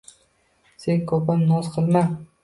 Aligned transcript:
Sen 0.85 1.03
ko‘pam 1.11 1.43
noz 1.51 1.69
qilma. 1.77 2.03